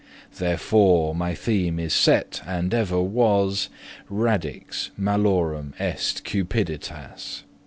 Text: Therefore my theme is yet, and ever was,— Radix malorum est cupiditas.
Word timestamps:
Therefore 0.37 1.13
my 1.13 1.35
theme 1.35 1.77
is 1.79 2.07
yet, 2.07 2.41
and 2.47 2.73
ever 2.73 2.99
was,— 2.99 3.69
Radix 4.09 4.89
malorum 4.97 5.75
est 5.79 6.25
cupiditas. 6.25 7.43